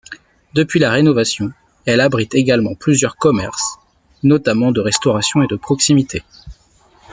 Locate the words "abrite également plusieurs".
2.01-3.17